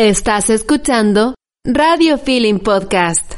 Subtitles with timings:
[0.00, 3.34] Estás escuchando Radio Feeling Podcast.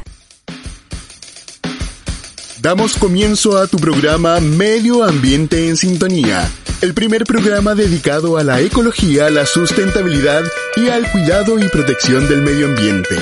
[2.60, 6.48] Damos comienzo a tu programa Medio Ambiente en Sintonía,
[6.80, 10.44] el primer programa dedicado a la ecología, la sustentabilidad
[10.76, 13.16] y al cuidado y protección del medio ambiente.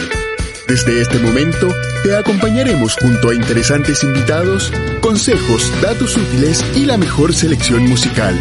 [0.69, 1.69] Desde este momento
[2.03, 4.71] te acompañaremos junto a interesantes invitados,
[5.01, 8.39] consejos, datos útiles y la mejor selección musical.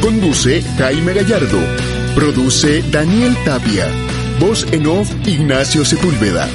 [0.00, 1.60] Conduce Jaime Gallardo.
[2.16, 3.86] Produce Daniel Tapia.
[4.40, 6.48] Voz en off Ignacio Sepúlveda.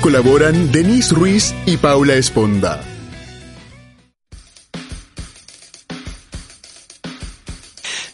[0.00, 2.87] Colaboran Denise Ruiz y Paula Esponda.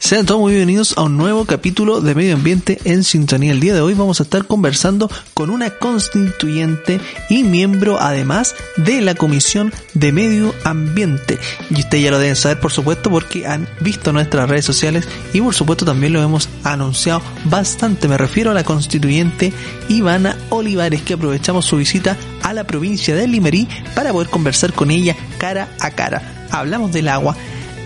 [0.04, 3.52] Sean todos muy bienvenidos a un nuevo capítulo de Medio Ambiente en Sintonía.
[3.52, 9.00] El día de hoy vamos a estar conversando con una constituyente y miembro además de
[9.00, 11.38] la Comisión de Medio Ambiente.
[11.70, 15.40] Y ustedes ya lo deben saber por supuesto porque han visto nuestras redes sociales y
[15.40, 18.06] por supuesto también lo hemos anunciado bastante.
[18.06, 19.54] Me refiero a la constituyente
[19.88, 24.90] Ivana Olivares que aprovechamos su visita a la provincia de Limerí para poder conversar con
[24.90, 26.46] ella cara a cara.
[26.50, 27.34] Hablamos del agua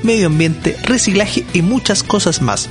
[0.03, 2.69] medio ambiente, reciclaje y muchas cosas más.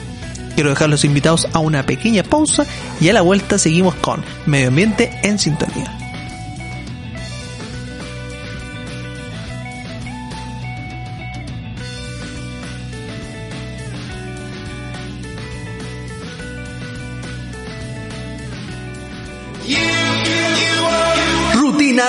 [0.55, 2.65] Quiero dejar los invitados a una pequeña pausa
[2.99, 6.06] y a la vuelta seguimos con Medio Ambiente en Sintonía.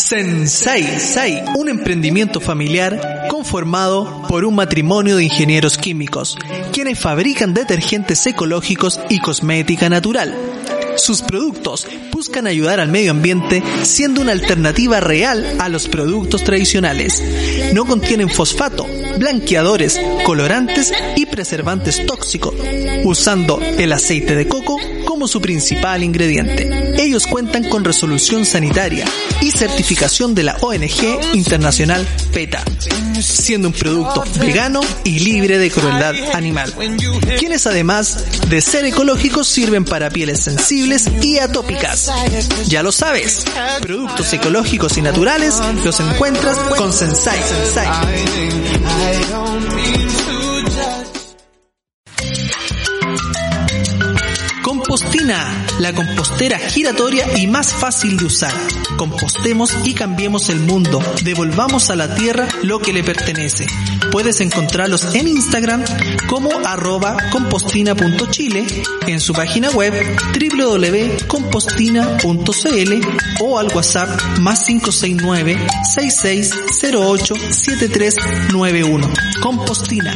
[0.06, 6.38] Sensei, un emprendimiento familiar conformado por un matrimonio de ingenieros químicos,
[6.72, 10.38] quienes fabrican detergentes ecológicos y cosmética natural.
[10.98, 17.24] Sus productos buscan ayudar al medio ambiente siendo una alternativa real a los productos tradicionales.
[17.74, 18.86] No contienen fosfato,
[19.18, 22.54] blanqueadores, colorantes y preservantes tóxicos,
[23.06, 24.78] usando el aceite de coco
[25.16, 26.94] como su principal ingrediente.
[27.02, 29.06] Ellos cuentan con resolución sanitaria
[29.40, 32.62] y certificación de la ONG Internacional PETA,
[33.22, 36.74] siendo un producto vegano y libre de crueldad animal,
[37.40, 42.12] quienes además de ser ecológicos sirven para pieles sensibles y atópicas.
[42.68, 43.46] Ya lo sabes,
[43.80, 47.40] productos ecológicos y naturales los encuentras con Sensai.
[49.56, 50.35] Compostina,
[55.86, 58.52] la compostera giratoria y más fácil de usar.
[58.98, 61.00] Compostemos y cambiemos el mundo.
[61.24, 63.68] Devolvamos a la tierra lo que le pertenece.
[64.12, 65.84] Puedes encontrarlos en Instagram
[66.28, 68.66] como arroba compostina.chile,
[69.06, 69.94] en su página web
[70.34, 72.94] www.compostina.cl
[73.42, 79.08] o al WhatsApp más 569 6608 7391.
[79.40, 80.16] Compostina.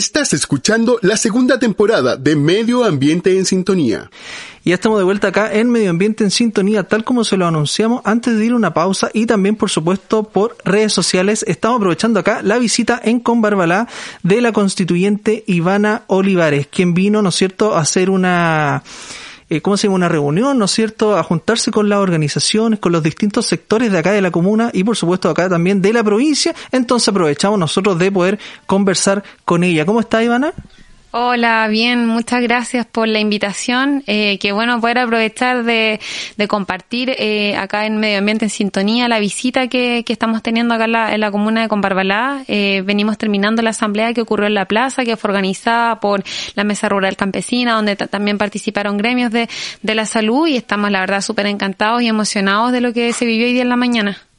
[0.00, 4.10] Estás escuchando la segunda temporada de Medio Ambiente en Sintonía.
[4.64, 8.00] Ya estamos de vuelta acá en Medio Ambiente en Sintonía, tal como se lo anunciamos
[8.06, 11.44] antes de ir a una pausa y también, por supuesto, por redes sociales.
[11.46, 13.88] Estamos aprovechando acá la visita en Conbarbalá
[14.22, 18.82] de la constituyente Ivana Olivares, quien vino, ¿no es cierto?, a hacer una
[19.50, 19.96] eh, ¿cómo se llama?
[19.96, 23.98] Una reunión, ¿no es cierto?, a juntarse con las organizaciones, con los distintos sectores de
[23.98, 26.54] acá de la comuna y por supuesto acá también de la provincia.
[26.70, 29.84] Entonces aprovechamos nosotros de poder conversar con ella.
[29.84, 30.54] ¿Cómo está Ivana?
[31.12, 34.04] Hola, bien, muchas gracias por la invitación.
[34.06, 35.98] Eh, qué bueno poder aprovechar de,
[36.48, 41.20] compartir eh, acá en Medio Ambiente en Sintonía la visita que, estamos teniendo acá en
[41.20, 42.44] la, comuna de Combarbalá.
[42.46, 46.22] Eh, venimos terminando la asamblea que ocurrió en la plaza, que fue organizada por
[46.54, 49.48] la Mesa Rural Campesina, donde también participaron gremios de,
[49.82, 53.24] de la salud y estamos, la verdad, súper encantados y emocionados de lo que se
[53.24, 54.29] vivió hoy día en la mañana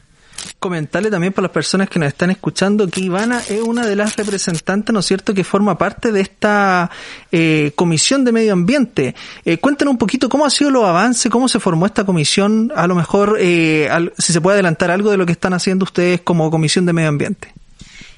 [0.59, 4.15] comentarle también para las personas que nos están escuchando que Ivana es una de las
[4.15, 6.89] representantes, ¿no es cierto?, que forma parte de esta
[7.31, 9.15] eh, comisión de medio ambiente.
[9.45, 12.87] Eh, cuéntanos un poquito cómo ha sido los avances, cómo se formó esta comisión, a
[12.87, 16.51] lo mejor eh, si se puede adelantar algo de lo que están haciendo ustedes como
[16.51, 17.53] comisión de medio ambiente.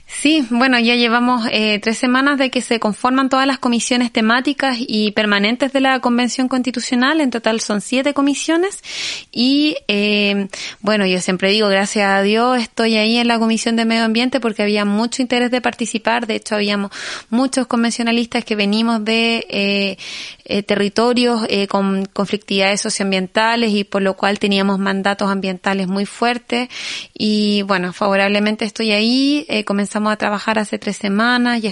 [0.06, 4.78] Sí, bueno, ya llevamos eh, tres semanas de que se conforman todas las comisiones temáticas
[4.80, 7.20] y permanentes de la Convención Constitucional.
[7.20, 8.84] En total son siete comisiones.
[9.32, 10.48] Y eh,
[10.82, 14.40] bueno, yo siempre digo, gracias a Dios, estoy ahí en la Comisión de Medio Ambiente
[14.40, 16.28] porque había mucho interés de participar.
[16.28, 16.92] De hecho, habíamos
[17.30, 19.98] muchos convencionalistas que venimos de
[20.45, 26.69] eh, territorios eh, con conflictividades socioambientales y por lo cual teníamos mandatos ambientales muy fuertes.
[27.13, 29.45] Y bueno, favorablemente estoy ahí.
[29.50, 31.72] Eh, comenzamos a trabajar hace tres semanas y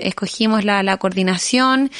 [0.00, 1.90] escogimos la, la, coordinación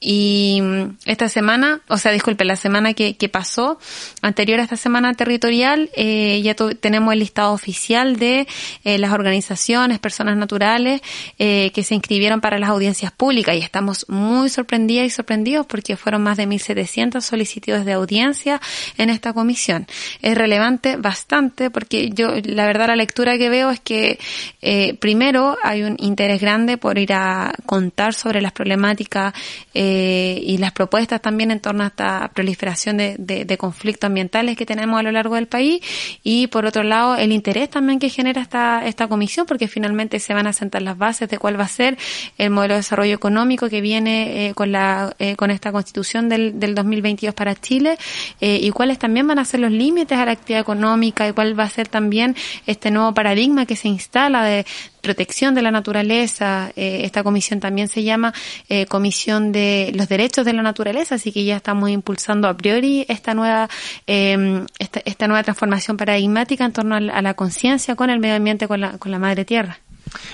[0.00, 3.78] y mm, esta semana, o sea, disculpe, la semana que, que pasó,
[4.22, 8.46] anterior a esta semana territorial, eh, ya tenemos el listado oficial de
[8.84, 11.00] eh, las organizaciones, personas naturales
[11.38, 15.96] eh, que se inscribieron para las audiencias públicas y estamos muy sorprendidas y sorprendidos porque
[15.96, 18.60] fueron más de 1.700 solicitudes de audiencia
[18.98, 19.86] en esta comisión.
[20.20, 24.18] Es relevante bastante porque yo, la verdad, la lectura que veo es que
[24.60, 29.32] eh, primero hay un interés grande por ir a contar sobre las problemáticas
[29.74, 34.66] eh, y las propuestas también en torno a esta proliferación de, de, conflictos ambientales que
[34.66, 35.80] tenemos a lo largo del país
[36.22, 40.34] y por otro lado el interés también que genera esta, esta comisión porque finalmente se
[40.34, 41.98] van a sentar las bases de cuál va a ser
[42.38, 46.58] el modelo de desarrollo económico que viene eh, con la eh, con esta constitución del,
[46.58, 47.98] del 2022 para Chile
[48.40, 51.64] y cuáles también van a ser los límites a la actividad económica y cuál va
[51.64, 52.34] a ser también
[52.66, 54.64] este nuevo paradigma que se instala de,
[55.00, 56.72] protección de la naturaleza.
[56.76, 58.32] Eh, esta comisión también se llama
[58.68, 63.04] eh, Comisión de los Derechos de la Naturaleza, así que ya estamos impulsando a priori
[63.08, 63.68] esta nueva,
[64.06, 68.68] eh, esta, esta, nueva transformación paradigmática en torno a la, conciencia con el medio ambiente,
[68.68, 69.78] con la, con la madre tierra.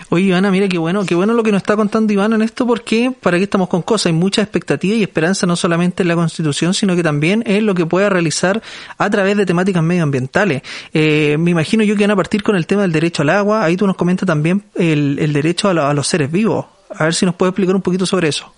[0.08, 2.66] Oye, Ivana, mira qué bueno, qué bueno lo que nos está contando Ivana en esto,
[2.66, 6.14] porque para qué estamos con cosas, hay mucha expectativa y esperanza no solamente en la
[6.14, 8.62] Constitución, sino que también en lo que pueda realizar
[8.98, 10.62] a través de temáticas medioambientales.
[10.92, 13.64] Eh, me imagino yo que van a partir con el tema del derecho al agua,
[13.64, 16.66] ahí tú nos comentas también el, derecho a, los seres vivos.
[16.90, 18.52] A ver si nos puedes explicar un poquito sobre eso.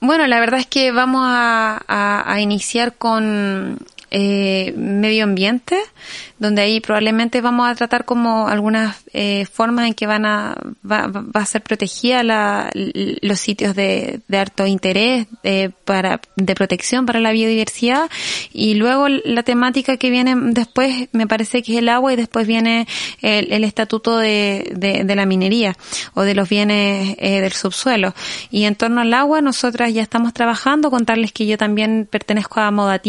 [0.00, 3.78] Bueno, la verdad es que vamos a iniciar con
[4.10, 5.78] eh, medio ambiente,
[6.38, 10.56] donde ahí probablemente vamos a tratar como algunas eh, formas en que van a
[10.88, 16.54] va, va a ser protegida la, los sitios de, de alto interés de, para de
[16.54, 18.10] protección para la biodiversidad.
[18.52, 22.46] Y luego la temática que viene después me parece que es el agua y después
[22.46, 22.86] viene
[23.22, 25.74] el, el estatuto de, de, de, la minería
[26.14, 28.14] o de los bienes eh, del subsuelo.
[28.50, 32.70] Y en torno al agua nosotras ya estamos trabajando contarles que yo también pertenezco a
[32.70, 33.06] Modatima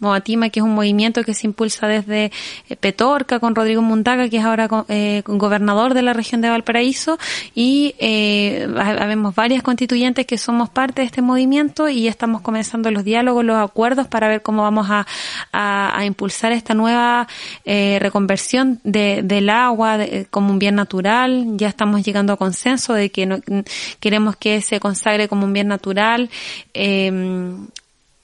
[0.00, 2.30] Modatima que es un movimiento que se impulsa desde
[2.68, 7.18] eh, Petorca con Rodrigo Muntaga, que es ahora eh, gobernador de la región de Valparaíso,
[7.54, 12.90] y eh, habemos varias constituyentes que somos parte de este movimiento y ya estamos comenzando
[12.90, 15.06] los diálogos, los acuerdos para ver cómo vamos a,
[15.52, 17.26] a, impulsar esta nueva
[17.64, 19.98] eh, reconversión de, del agua
[20.30, 21.56] como un bien natural.
[21.56, 23.40] Ya estamos llegando a consenso de que no,
[24.00, 26.30] queremos que se consagre como un bien natural.
[26.74, 27.10] Eh,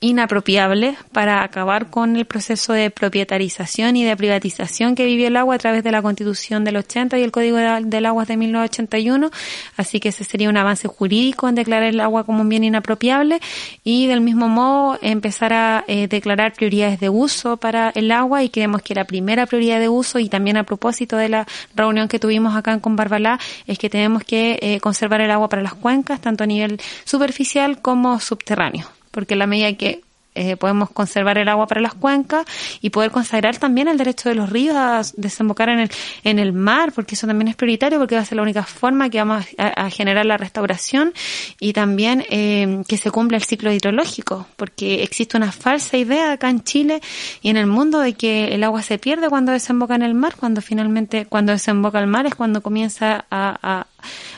[0.04, 5.54] inapropiable para acabar con el proceso de propietarización y de privatización que vivió el agua
[5.54, 9.30] a través de la Constitución del 80 y el Código del Agua de 1981.
[9.78, 13.40] Así que ese sería un avance jurídico en declarar el agua como un bien inapropiable
[13.82, 18.50] y del mismo modo empezar a eh, declarar prioridades de uso para el agua y
[18.50, 22.18] creemos que la primera prioridad de uso y también a propósito de la reunión que
[22.18, 26.20] tuvimos acá en Combarbalá es que tenemos que eh, conservar el agua para las cuencas
[26.20, 30.02] tanto a nivel superficial como subterráneo porque la medida que
[30.36, 32.44] eh, podemos conservar el agua para las cuencas
[32.80, 35.90] y poder consagrar también el derecho de los ríos a desembocar en el,
[36.24, 39.08] en el mar, porque eso también es prioritario, porque va a ser la única forma
[39.10, 41.12] que vamos a, generar la restauración
[41.60, 46.50] y también eh, que se cumpla el ciclo hidrológico, porque existe una falsa idea acá
[46.50, 47.00] en Chile
[47.40, 50.34] y en el mundo de que el agua se pierde cuando desemboca en el mar,
[50.34, 53.86] cuando finalmente, cuando desemboca el mar es cuando comienza a,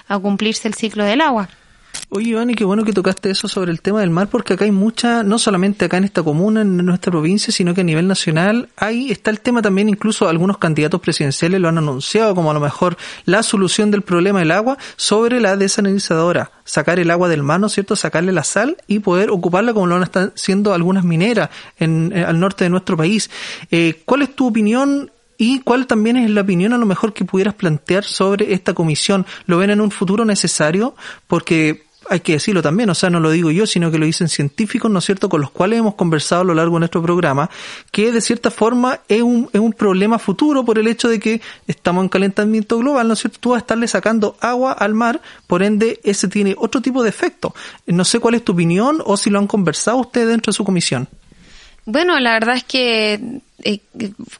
[0.09, 1.49] a cumplirse el ciclo del agua.
[2.09, 4.65] Oye, Iván, y qué bueno que tocaste eso sobre el tema del mar, porque acá
[4.65, 8.07] hay mucha, no solamente acá en esta comuna, en nuestra provincia, sino que a nivel
[8.07, 12.55] nacional, ahí está el tema también, incluso algunos candidatos presidenciales lo han anunciado como a
[12.55, 16.53] lo mejor la solución del problema del agua sobre la desalinizadora.
[16.65, 17.97] Sacar el agua del mar, ¿no es cierto?
[17.97, 22.41] Sacarle la sal y poder ocuparla como lo estado haciendo algunas mineras en, eh, al
[22.41, 23.31] norte de nuestro país.
[23.71, 27.25] Eh, ¿Cuál es tu opinión ¿Y cuál también es la opinión a lo mejor que
[27.25, 29.26] pudieras plantear sobre esta comisión?
[29.47, 30.95] ¿Lo ven en un futuro necesario?
[31.26, 34.29] Porque hay que decirlo también, o sea, no lo digo yo, sino que lo dicen
[34.29, 37.51] científicos, ¿no es cierto?, con los cuales hemos conversado a lo largo de nuestro programa,
[37.91, 41.41] que de cierta forma es un, es un problema futuro por el hecho de que
[41.67, 43.39] estamos en calentamiento global, ¿no es cierto?
[43.41, 47.09] Tú vas a estarle sacando agua al mar, por ende, ese tiene otro tipo de
[47.09, 47.55] efecto.
[47.87, 50.65] No sé cuál es tu opinión o si lo han conversado ustedes dentro de su
[50.65, 51.09] comisión.
[51.89, 53.81] Bueno, la verdad es que eh,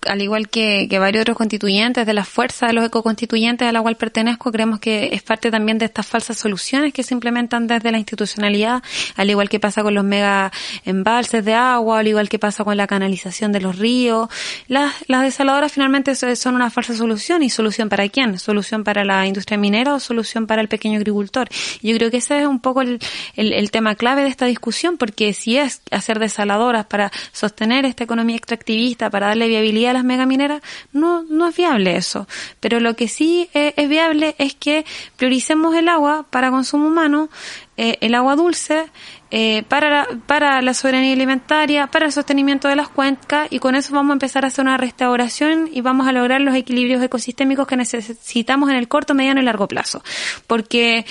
[0.07, 3.97] al igual que, varios otros constituyentes de la fuerza de los ecoconstituyentes a la cual
[3.97, 7.99] pertenezco, creemos que es parte también de estas falsas soluciones que se implementan desde la
[7.99, 8.83] institucionalidad,
[9.17, 10.53] al igual que pasa con los mega
[10.85, 14.29] embalses de agua, al igual que pasa con la canalización de los ríos.
[14.69, 18.39] Las, las desaladoras finalmente son una falsa solución y solución para quién?
[18.39, 21.49] Solución para la industria minera o solución para el pequeño agricultor.
[21.83, 22.99] Yo creo que ese es un poco el,
[23.35, 28.37] el tema clave de esta discusión, porque si es hacer desaladoras para sostener esta economía
[28.37, 32.27] extractivista, para darle viabilidad a las megamineras, no, no es viable eso.
[32.61, 34.85] Pero lo que sí es, viable es que
[35.17, 37.29] prioricemos el agua para consumo humano,
[37.77, 38.87] eh, el agua dulce,
[39.31, 43.93] eh, para, para la soberanía alimentaria, para el sostenimiento de las cuencas y con eso
[43.93, 47.77] vamos a empezar a hacer una restauración y vamos a lograr los equilibrios ecosistémicos que
[47.77, 50.03] necesitamos en el corto, mediano y largo plazo.
[50.47, 51.05] Porque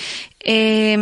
[0.48, 0.96] eh,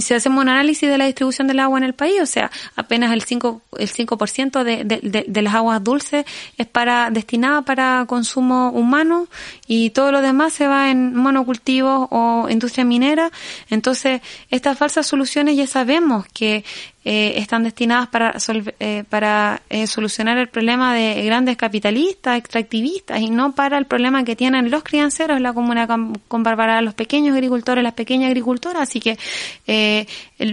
[0.00, 3.12] si hacemos un análisis de la distribución del agua en el país, o sea, apenas
[3.12, 6.26] el 5%, el 5 de, de, de, las aguas dulces
[6.56, 9.28] es para destinada para consumo humano
[9.68, 13.30] y todo lo demás se va en monocultivos o industria minera.
[13.70, 16.64] Entonces, estas falsas soluciones ya sabemos que
[17.10, 18.36] eh, están destinadas para,
[18.80, 24.24] eh, para eh, solucionar el problema de grandes capitalistas, extractivistas, y no para el problema
[24.24, 28.82] que tienen los crianceros la comuna con, Bárbara, los pequeños agricultores, las pequeñas agricultoras.
[28.82, 29.16] Así que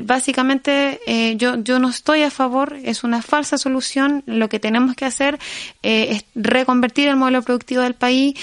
[0.04, 1.02] básicamente
[1.38, 4.24] yo, yo no estoy a favor, es una falsa solución.
[4.26, 5.38] Lo que tenemos que hacer
[5.82, 8.40] es reconvertir el modelo productivo del país.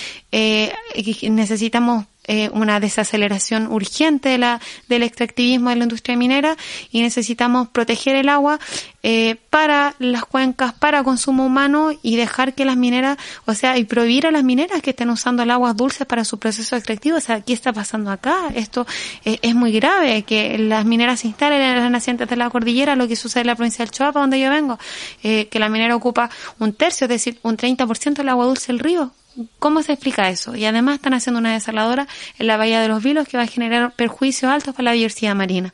[1.23, 4.59] necesitamos eh, una desaceleración urgente de la,
[4.89, 6.57] del extractivismo de la industria minera
[6.91, 8.59] y necesitamos proteger el agua
[9.03, 13.85] eh, para las cuencas, para consumo humano y dejar que las mineras, o sea, y
[13.85, 17.19] prohibir a las mineras que estén usando el agua dulce para su proceso extractivo.
[17.19, 18.49] O sea, ¿qué está pasando acá?
[18.55, 18.87] Esto
[19.27, 22.97] eh, es muy grave, que las mineras se instalen en las nacientes de la cordillera,
[22.97, 24.79] lo que sucede en la provincia del Chihuahua, donde yo vengo,
[25.21, 29.13] que la minera ocupa un tercio, es decir, un 30% del agua dulce del río
[29.59, 30.55] ¿Cómo se explica eso?
[30.57, 32.07] Y además están haciendo una desaladora
[32.39, 35.35] en la bahía de los Vilos que va a generar perjuicios altos para la diversidad
[35.35, 35.73] marina.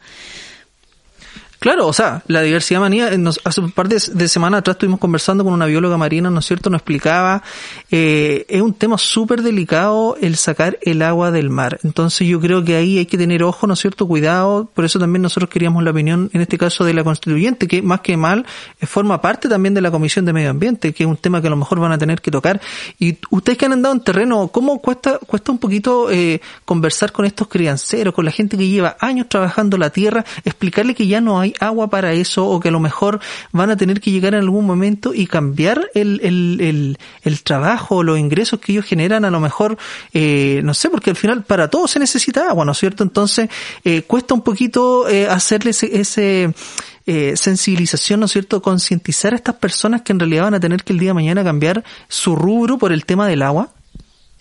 [1.59, 5.01] Claro, o sea, la diversidad marina, eh, nos, hace un par de, semanas atrás estuvimos
[5.01, 6.71] conversando con una bióloga marina, ¿no es cierto?
[6.71, 7.43] Nos explicaba,
[7.91, 11.81] eh, es un tema súper delicado el sacar el agua del mar.
[11.83, 14.07] Entonces yo creo que ahí hay que tener ojo, ¿no es cierto?
[14.07, 17.83] Cuidado, por eso también nosotros queríamos la opinión, en este caso de la constituyente, que
[17.83, 18.47] más que mal,
[18.79, 21.49] eh, forma parte también de la Comisión de Medio Ambiente, que es un tema que
[21.49, 22.61] a lo mejor van a tener que tocar.
[23.01, 27.25] Y ustedes que han andado en terreno, ¿cómo cuesta, cuesta un poquito eh, conversar con
[27.25, 31.41] estos crianceros, con la gente que lleva años trabajando la tierra, explicarle que ya no
[31.41, 33.21] hay agua para eso o que a lo mejor
[33.53, 38.03] van a tener que llegar en algún momento y cambiar el, el, el, el trabajo,
[38.03, 39.79] los ingresos que ellos generan, a lo mejor,
[40.13, 43.03] eh, no sé, porque al final para todo se necesita agua, ¿no es cierto?
[43.03, 43.49] Entonces,
[43.85, 46.55] eh, cuesta un poquito eh, hacerle ese, ese
[47.11, 48.61] eh, sensibilización, ¿no es cierto?
[48.61, 51.43] Concientizar a estas personas que en realidad van a tener que el día de mañana
[51.43, 53.71] cambiar su rubro por el tema del agua.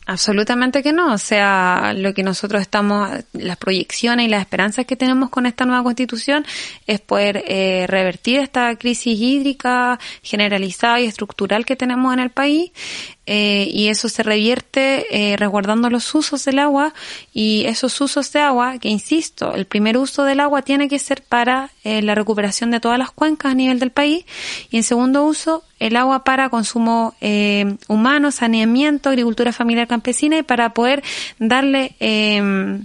[0.09, 1.13] Absolutamente que no.
[1.13, 5.65] O sea, lo que nosotros estamos, las proyecciones y las esperanzas que tenemos con esta
[5.65, 6.45] nueva constitución
[6.87, 12.71] es poder eh, revertir esta crisis hídrica generalizada y estructural que tenemos en el país
[13.27, 16.93] eh, y eso se revierte eh, resguardando los usos del agua.
[17.33, 21.21] Y esos usos de agua, que insisto, el primer uso del agua tiene que ser
[21.21, 24.25] para eh, la recuperación de todas las cuencas a nivel del país.
[24.71, 30.43] Y en segundo uso el agua para consumo eh, humano, saneamiento, agricultura familiar campesina y
[30.43, 31.03] para poder
[31.37, 32.79] darle eh,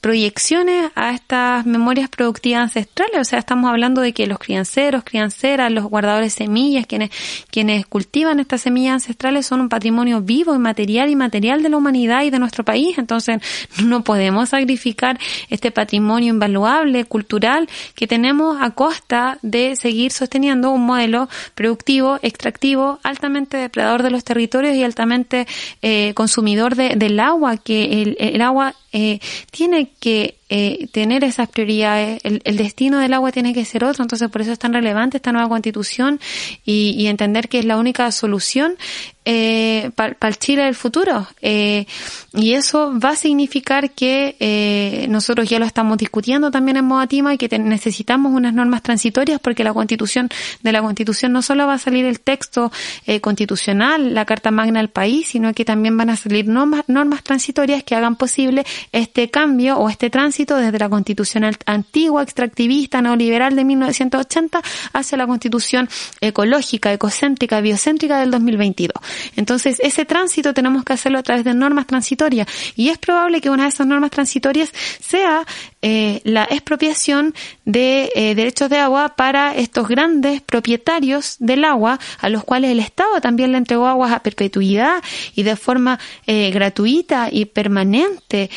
[0.00, 3.20] proyecciones a estas memorias productivas ancestrales.
[3.20, 7.10] O sea, estamos hablando de que los crianceros, crianceras, los guardadores semillas, quienes,
[7.50, 12.22] quienes cultivan estas semillas ancestrales son un patrimonio vivo, inmaterial y material de la humanidad
[12.22, 12.98] y de nuestro país.
[12.98, 13.40] Entonces,
[13.84, 20.86] no podemos sacrificar este patrimonio invaluable, cultural, que tenemos a costa de seguir sosteniendo un
[20.86, 25.46] modelo productivo, extractivo, altamente depredador de los territorios y altamente
[25.82, 29.20] eh, consumidor de, del agua, que el, el agua eh,
[29.50, 32.20] tiene que eh, tener esas prioridades.
[32.24, 35.16] El, el, destino del agua tiene que ser otro, entonces por eso es tan relevante
[35.16, 36.20] esta nueva constitución
[36.64, 38.76] y, y entender que es la única solución
[39.24, 41.26] eh, para el Chile del futuro.
[41.40, 41.86] Eh,
[42.32, 47.34] y eso va a significar que eh, nosotros ya lo estamos discutiendo también en Modatima
[47.34, 50.28] y que necesitamos unas normas transitorias porque la constitución,
[50.62, 52.72] de la constitución no solo va a salir el texto
[53.06, 57.22] eh, constitucional, la Carta Magna del país, sino que también van a salir normas, normas
[57.22, 63.54] transitorias que hagan posible este cambio o este tránsito desde la constitución antigua, extractivista, neoliberal
[63.54, 65.88] de 1980 hacia la constitución
[66.20, 68.94] ecológica, ecocéntrica, biocéntrica del 2022.
[69.36, 73.50] Entonces, ese tránsito tenemos que hacerlo a través de normas transitorias y es probable que
[73.50, 75.44] una de esas normas transitorias sea
[75.82, 82.28] eh, la expropiación de eh, derechos de agua para estos grandes propietarios del agua a
[82.28, 85.02] los cuales el Estado también le entregó aguas a perpetuidad
[85.34, 88.50] y de forma eh, gratuita y permanente,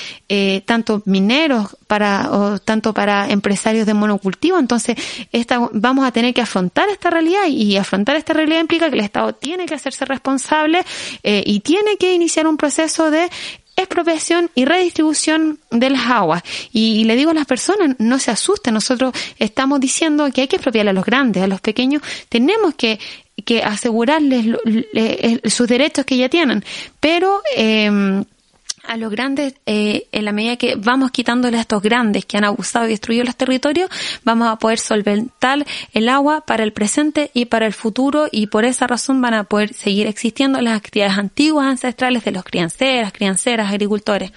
[0.65, 4.57] tanto mineros para o tanto para empresarios de monocultivo.
[4.57, 4.95] Entonces,
[5.31, 9.03] esta, vamos a tener que afrontar esta realidad y afrontar esta realidad implica que el
[9.03, 10.83] Estado tiene que hacerse responsable
[11.23, 13.29] y tiene que iniciar un proceso de
[13.75, 16.43] expropiación y redistribución de las aguas.
[16.71, 20.57] Y, le digo a las personas, no se asusten, nosotros estamos diciendo que hay que
[20.57, 22.99] expropiar a los grandes, a los pequeños, tenemos que,
[23.45, 24.57] que asegurarles
[25.45, 26.63] sus derechos que ya tienen.
[26.99, 28.23] Pero eh,
[28.83, 32.43] a los grandes, eh, en la medida que vamos quitándole a estos grandes que han
[32.43, 33.89] abusado y destruido los territorios,
[34.23, 38.65] vamos a poder solventar el agua para el presente y para el futuro y por
[38.65, 43.69] esa razón van a poder seguir existiendo las actividades antiguas ancestrales de los crianceras, crianceras,
[43.69, 44.31] agricultores.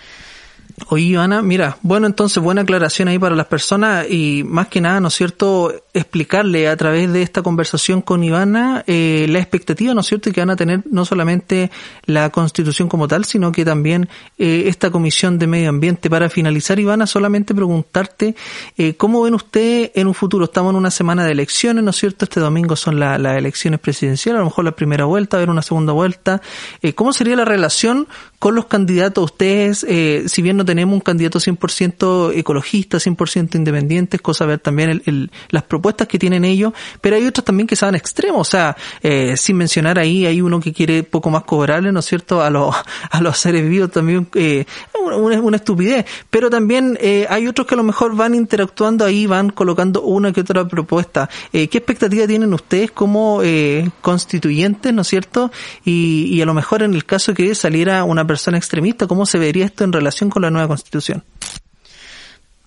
[0.88, 5.00] Oye, Ivana, mira, bueno, entonces buena aclaración ahí para las personas y más que nada,
[5.00, 10.00] ¿no es cierto?, explicarle a través de esta conversación con Ivana eh, la expectativa, ¿no
[10.00, 11.70] es cierto?, que van a tener no solamente
[12.04, 16.10] la constitución como tal, sino que también eh, esta comisión de medio ambiente.
[16.10, 18.36] Para finalizar, Ivana, solamente preguntarte,
[18.76, 20.44] eh, ¿cómo ven ustedes en un futuro?
[20.44, 22.26] Estamos en una semana de elecciones, ¿no es cierto?
[22.26, 25.62] Este domingo son las elecciones presidenciales, a lo mejor la primera vuelta, a ver una
[25.62, 26.42] segunda vuelta.
[26.82, 28.06] Eh, ¿Cómo sería la relación
[28.38, 29.24] con los candidatos?
[29.24, 34.58] Ustedes, eh, si bien no tenemos un candidato 100% ecologista, 100% independiente, es cosa ver
[34.58, 38.40] también el, las propuestas que tienen ellos, pero hay otros también que se van extremos,
[38.40, 42.06] o sea, eh, sin mencionar ahí, hay uno que quiere poco más cobrarle, ¿no es
[42.06, 42.74] cierto?, a los,
[43.10, 44.64] a los seres vivos también, eh,
[45.04, 49.26] una, una, estupidez, pero también eh, hay otros que a lo mejor van interactuando ahí,
[49.26, 51.28] van colocando una que otra propuesta.
[51.52, 55.50] Eh, ¿Qué expectativa tienen ustedes como eh, constituyentes, ¿no es cierto?
[55.84, 59.38] Y, y a lo mejor en el caso que saliera una persona extremista, ¿cómo se
[59.38, 61.24] vería esto en relación con la nueva constitución?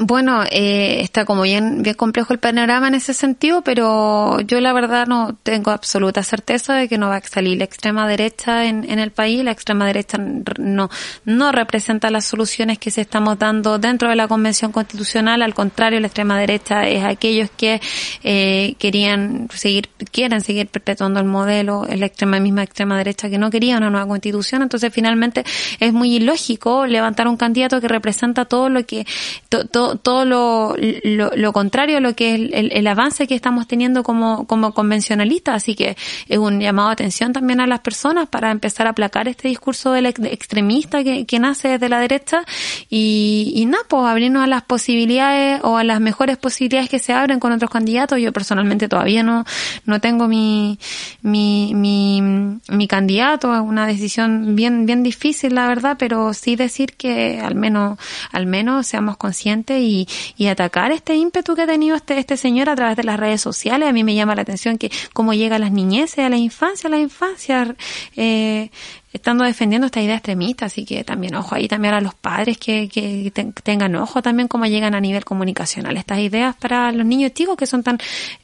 [0.02, 4.72] Bueno, eh, está como bien, bien complejo el panorama en ese sentido, pero yo la
[4.72, 8.90] verdad no tengo absoluta certeza de que no va a salir la extrema derecha en,
[8.90, 9.44] en el país.
[9.44, 10.90] La extrema derecha no,
[11.26, 15.42] no representa las soluciones que se estamos dando dentro de la Convención Constitucional.
[15.42, 17.82] Al contrario, la extrema derecha es aquellos que
[18.24, 23.38] eh, querían seguir, quieren seguir perpetuando el modelo, es la extrema misma extrema derecha que
[23.38, 24.62] no quería una nueva constitución.
[24.62, 25.44] Entonces, finalmente,
[25.82, 29.06] es muy ilógico levantar un candidato que representa todo lo que,
[29.50, 34.04] todo todo, lo, lo, contrario a lo que es el, el, avance que estamos teniendo
[34.04, 35.56] como, como convencionalistas.
[35.56, 35.98] Así que
[36.28, 39.92] es un llamado de atención también a las personas para empezar a aplacar este discurso
[39.92, 42.44] del extremista que, que nace desde la derecha
[42.90, 47.14] y, y nada, pues abrirnos a las posibilidades o a las mejores posibilidades que se
[47.14, 48.20] abren con otros candidatos.
[48.20, 49.46] Yo personalmente todavía no,
[49.86, 50.80] no tengo mi,
[51.22, 52.22] mi, mi,
[52.70, 57.56] mi candidato, es una decisión bien, bien difícil, la verdad, pero sí decir que al
[57.56, 58.00] menos,
[58.32, 62.70] al menos seamos conscientes y, y atacar este ímpetu que ha tenido este, este señor
[62.70, 63.90] a través de las redes sociales.
[63.90, 66.88] A mí me llama la atención que cómo llega a las niñeces, a la infancia,
[66.88, 67.76] a la infancia,
[68.16, 68.70] eh,
[69.12, 72.88] estando defendiendo esta idea extremista, así que también ojo ahí también a los padres que,
[72.88, 73.32] que
[73.64, 77.66] tengan ojo también cómo llegan a nivel comunicacional estas ideas para los niños chicos que
[77.66, 77.98] son tan,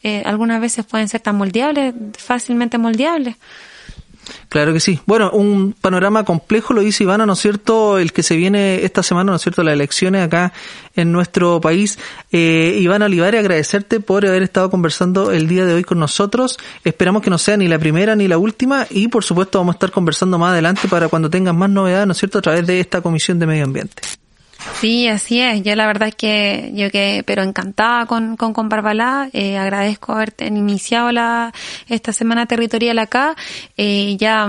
[0.03, 3.35] eh, algunas veces pueden ser tan moldeables, fácilmente moldeables.
[4.49, 4.99] Claro que sí.
[5.05, 7.97] Bueno, un panorama complejo, lo dice Ivana, ¿no es cierto?
[7.97, 9.63] El que se viene esta semana, ¿no es cierto?
[9.63, 10.53] Las elecciones acá
[10.95, 11.99] en nuestro país.
[12.31, 16.57] Eh, Ivana Olivares, agradecerte por haber estado conversando el día de hoy con nosotros.
[16.83, 19.77] Esperamos que no sea ni la primera ni la última y por supuesto vamos a
[19.77, 22.39] estar conversando más adelante para cuando tengan más novedades, ¿no es cierto?
[22.39, 24.01] A través de esta Comisión de Medio Ambiente.
[24.73, 25.63] Sí, así es.
[25.63, 29.29] Yo la verdad es que yo que, pero encantada con, con, con Barbalá.
[29.31, 31.53] Eh, agradezco haberte iniciado la,
[31.87, 33.35] esta semana territorial acá.
[33.77, 34.47] Eh, ya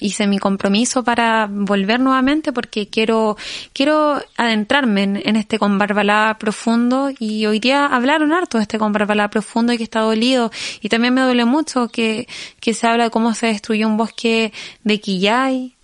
[0.00, 3.36] hice mi compromiso para volver nuevamente porque quiero,
[3.72, 8.78] quiero adentrarme en, en este con Barbalá profundo y hoy día hablaron harto de este
[8.78, 10.50] con Barbalá profundo y que está dolido.
[10.80, 12.26] Y también me duele mucho que,
[12.60, 14.52] que se habla de cómo se destruyó un bosque
[14.84, 15.75] de Quillay,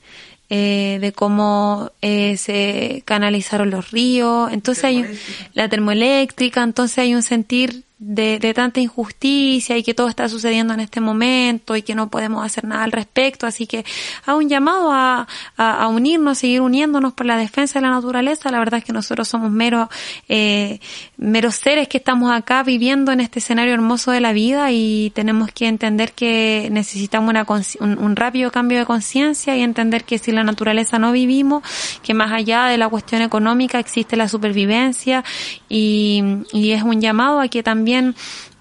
[0.54, 5.06] eh, de cómo eh, se canalizaron los ríos, entonces hay
[5.54, 10.74] la termoeléctrica, entonces hay un sentir de, de, tanta injusticia y que todo está sucediendo
[10.74, 13.46] en este momento y que no podemos hacer nada al respecto.
[13.46, 13.84] Así que
[14.26, 18.50] hago un llamado a, a, a unirnos, seguir uniéndonos por la defensa de la naturaleza.
[18.50, 19.88] La verdad es que nosotros somos meros,
[20.28, 20.80] eh,
[21.16, 25.52] meros seres que estamos acá viviendo en este escenario hermoso de la vida y tenemos
[25.52, 27.46] que entender que necesitamos una,
[27.80, 31.62] un, un rápido cambio de conciencia y entender que si la naturaleza no vivimos,
[32.02, 35.22] que más allá de la cuestión económica existe la supervivencia
[35.68, 37.91] y, y es un llamado a que también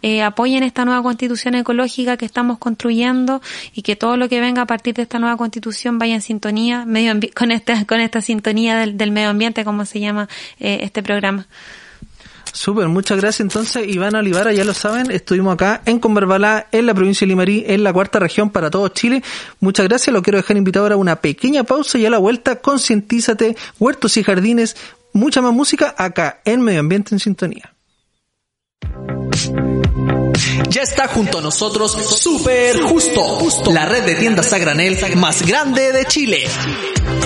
[0.01, 3.41] eh, apoyen esta nueva constitución ecológica que estamos construyendo
[3.73, 6.85] y que todo lo que venga a partir de esta nueva constitución vaya en sintonía
[6.85, 10.27] medio con esta con esta sintonía del, del medio ambiente como se llama
[10.59, 11.47] eh, este programa.
[12.53, 16.93] Súper, muchas gracias entonces Iván Olivara, ya lo saben, estuvimos acá en Converbalá, en la
[16.93, 19.23] provincia de Limarí, en la cuarta región para todo Chile.
[19.61, 22.57] Muchas gracias, lo quiero dejar invitado ahora a una pequeña pausa y a la vuelta
[22.57, 24.75] concientízate, huertos y jardines,
[25.13, 27.73] mucha más música acá en Medio Ambiente en Sintonía.
[30.69, 34.59] Ya está junto a nosotros Super Justo, la red de tiendas a
[35.15, 36.43] más grande de Chile.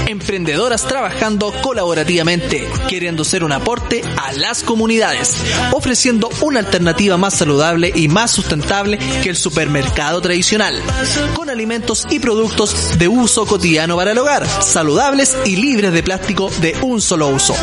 [0.08, 5.36] Emprendedoras trabajando colaborativamente, queriendo ser un aporte a las comunidades,
[5.72, 10.82] ofreciendo una alternativa más saludable y más sustentable que el supermercado tradicional,
[11.36, 16.50] con alimentos y productos de uso cotidiano para el hogar, saludables y libres de plástico
[16.62, 17.56] de un solo uso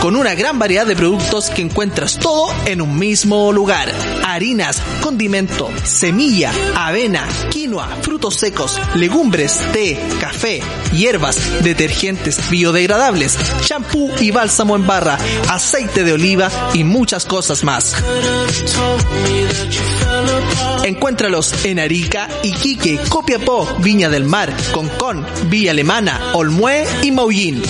[0.00, 3.92] con una gran variedad de productos que encuentras todo en un mismo lugar.
[4.24, 14.30] Harinas, condimento, semilla, avena, quinoa, frutos secos, legumbres, té, café, hierbas, detergentes biodegradables, champú y
[14.30, 17.94] bálsamo en barra, aceite de oliva y muchas cosas más.
[20.84, 27.62] Encuéntralos en Arica, Iquique, Copiapó, Viña del Mar, Concón, Villa Alemana, Olmué y Maullín.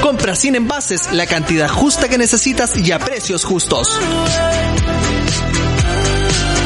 [0.00, 3.88] Compra sin envases la cantidad justa que necesitas y a precios justos.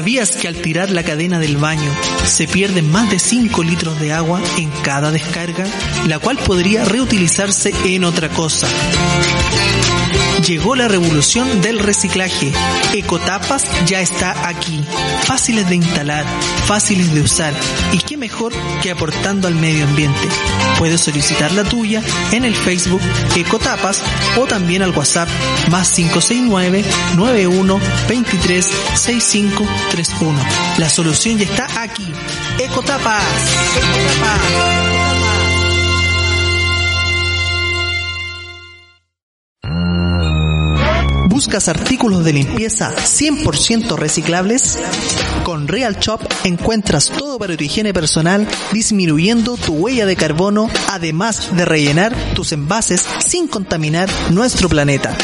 [0.00, 4.14] ¿Sabías que al tirar la cadena del baño se pierden más de 5 litros de
[4.14, 5.66] agua en cada descarga,
[6.06, 8.66] la cual podría reutilizarse en otra cosa?
[10.46, 12.52] Llegó la revolución del reciclaje.
[12.94, 14.82] Ecotapas ya está aquí.
[15.24, 16.24] Fáciles de instalar,
[16.66, 17.54] fáciles de usar
[17.92, 20.28] y qué mejor que aportando al medio ambiente.
[20.78, 23.02] Puedes solicitar la tuya en el Facebook
[23.36, 24.02] Ecotapas
[24.36, 25.28] o también al WhatsApp
[25.70, 26.84] más 569
[27.16, 30.38] 91 23 65 31.
[30.78, 32.06] La solución ya está aquí.
[32.58, 33.24] Ecotapas.
[33.76, 34.89] Ecotapas.
[41.40, 44.78] ¿Buscas artículos de limpieza 100% reciclables?
[45.42, 51.56] Con Real Shop encuentras todo para tu higiene personal, disminuyendo tu huella de carbono, además
[51.56, 55.16] de rellenar tus envases sin contaminar nuestro planeta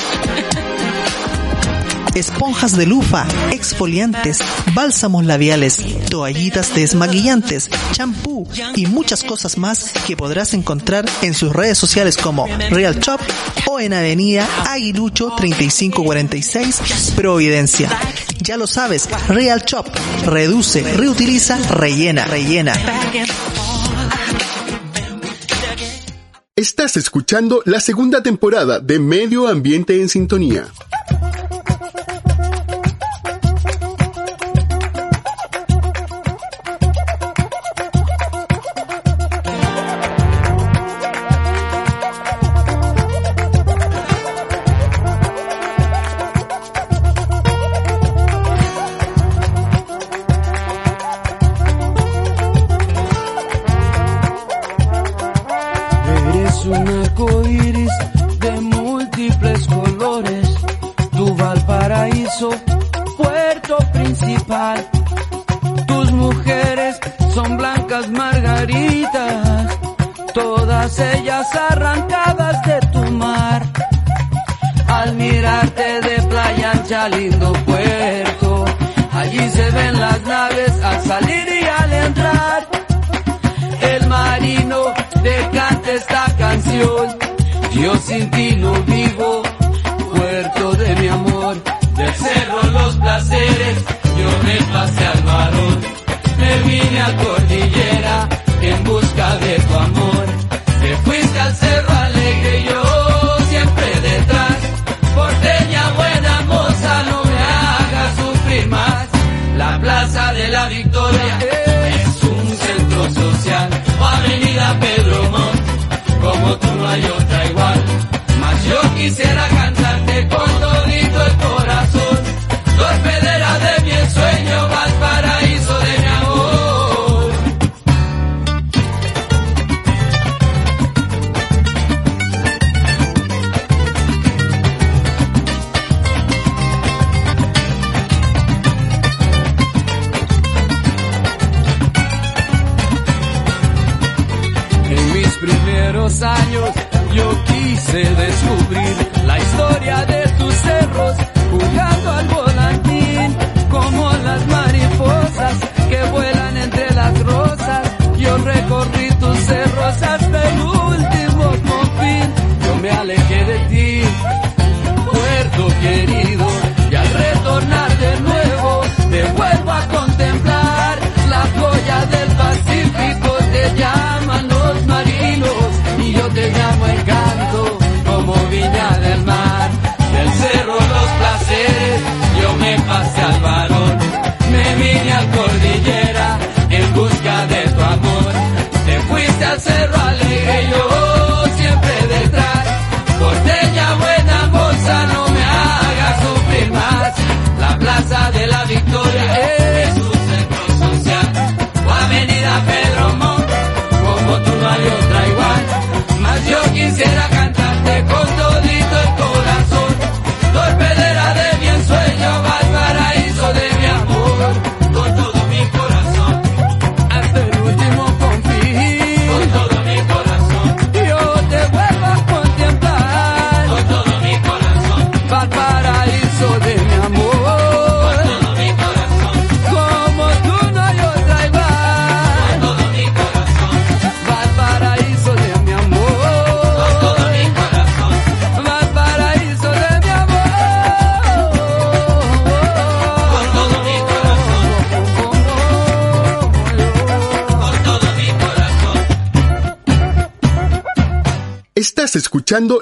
[2.18, 4.40] esponjas de lufa, exfoliantes,
[4.74, 11.78] bálsamos labiales, toallitas desmaquillantes, champú y muchas cosas más que podrás encontrar en sus redes
[11.78, 13.20] sociales como Real Shop
[13.66, 17.90] o en Avenida Aguilucho 3546 Providencia.
[18.40, 19.86] Ya lo sabes, Real Shop
[20.24, 22.74] reduce, reutiliza, rellena, rellena.
[26.54, 30.66] Estás escuchando la segunda temporada de Medio Ambiente en Sintonía.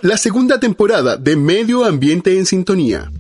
[0.03, 3.11] la segunda temporada de Medio Ambiente en Sintonía.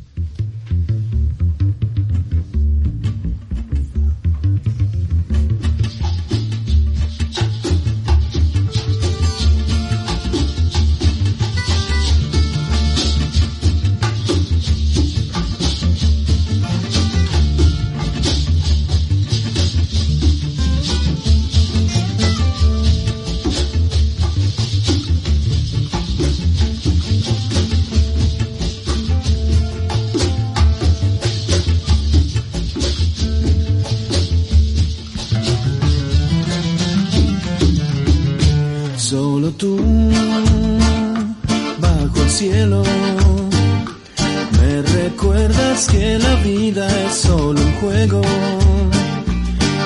[47.80, 48.22] juego.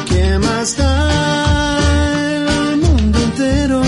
[0.08, 1.78] ¿Qué más da
[2.70, 3.82] el mundo entero?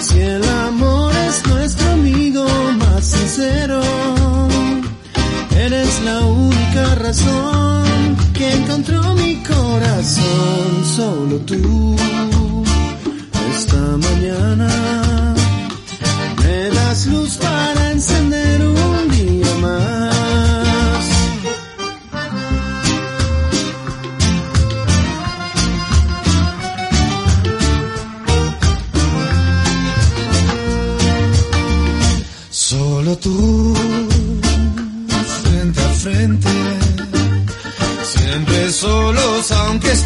[0.00, 2.46] Si el amor es nuestro amigo
[2.78, 3.80] más sincero,
[5.56, 11.96] eres la única razón que encontró mi corazón, solo tú.
[13.56, 14.68] Esta mañana
[16.38, 17.38] me das luz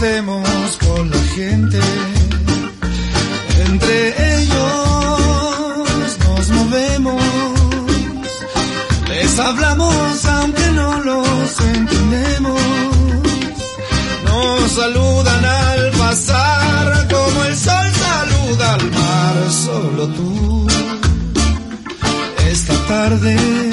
[0.00, 1.80] estemos con la gente.
[3.66, 7.22] Entre ellos nos movemos,
[9.08, 12.61] les hablamos aunque no los entendemos.
[14.24, 19.50] Nos saludan al pasar como el sol saluda al mar.
[19.50, 20.66] Solo tú,
[22.48, 23.67] esta tarde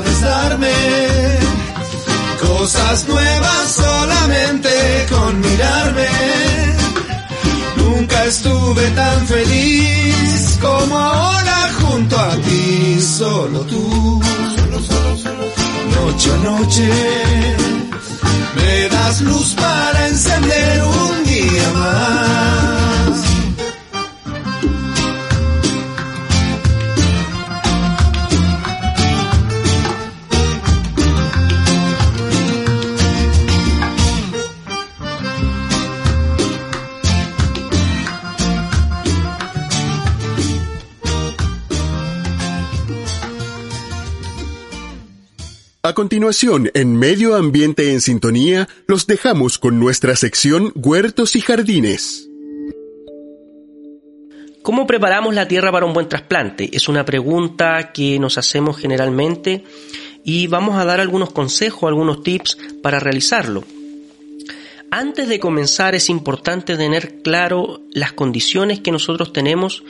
[0.00, 0.72] sabes darme
[2.40, 4.70] cosas nuevas solamente
[5.10, 6.08] con mirarme.
[7.76, 14.20] Nunca estuve tan feliz como ahora junto a ti, solo tú.
[15.94, 16.90] Noche a noche
[18.56, 22.69] me das luz para encender un día más.
[46.00, 52.26] Continuación, en Medio Ambiente en Sintonía, los dejamos con nuestra sección Huertos y Jardines.
[54.62, 56.70] ¿Cómo preparamos la tierra para un buen trasplante?
[56.72, 59.62] Es una pregunta que nos hacemos generalmente
[60.24, 63.62] y vamos a dar algunos consejos, algunos tips para realizarlo.
[64.90, 69.84] Antes de comenzar es importante tener claro las condiciones que nosotros tenemos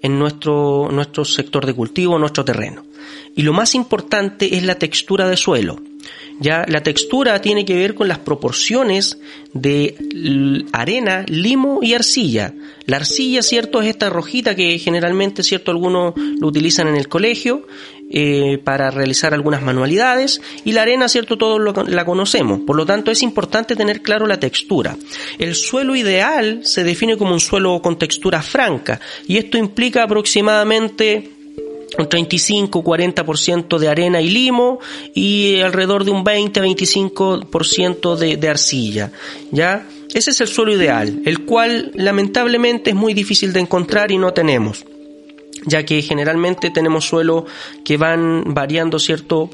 [0.00, 2.82] en nuestro, nuestro sector de cultivo, nuestro terreno.
[3.34, 5.80] Y lo más importante es la textura de suelo.
[6.40, 9.18] Ya la textura tiene que ver con las proporciones
[9.52, 9.94] de
[10.72, 12.52] arena, limo y arcilla.
[12.86, 17.66] La arcilla, cierto, es esta rojita que generalmente, cierto, algunos lo utilizan en el colegio
[18.10, 22.60] eh, para realizar algunas manualidades y la arena, cierto, todos la conocemos.
[22.66, 24.96] Por lo tanto, es importante tener claro la textura.
[25.38, 31.30] El suelo ideal se define como un suelo con textura franca y esto implica aproximadamente
[31.98, 34.78] un 35-40% de arena y limo
[35.14, 39.12] y alrededor de un 20-25% de, de arcilla.
[39.50, 39.86] ¿Ya?
[40.14, 44.34] Ese es el suelo ideal, el cual lamentablemente es muy difícil de encontrar y no
[44.34, 44.84] tenemos,
[45.64, 47.46] ya que generalmente tenemos suelo
[47.82, 49.48] que van variando, ¿cierto?